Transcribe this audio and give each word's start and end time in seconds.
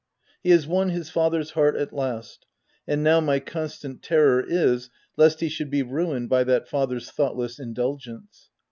He 0.41 0.49
has 0.49 0.65
won 0.65 0.89
his 0.89 1.11
father's 1.11 1.51
heart 1.51 1.75
at 1.75 1.93
last; 1.93 2.47
and 2.87 3.03
now 3.03 3.19
my 3.19 3.39
constant 3.39 4.01
terror 4.01 4.43
is, 4.43 4.89
lest 5.15 5.41
he 5.41 5.47
should 5.47 5.69
be 5.69 5.83
ruined 5.83 6.27
by 6.27 6.43
that 6.45 6.67
father's 6.67 7.11
thoughtless 7.11 7.59
indulgence. 7.59 8.49